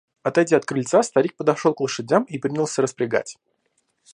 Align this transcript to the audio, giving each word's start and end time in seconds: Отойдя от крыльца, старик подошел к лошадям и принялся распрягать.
Отойдя 0.23 0.57
от 0.57 0.65
крыльца, 0.65 1.03
старик 1.03 1.35
подошел 1.37 1.75
к 1.75 1.79
лошадям 1.79 2.23
и 2.23 2.39
принялся 2.39 2.81
распрягать. 2.81 3.37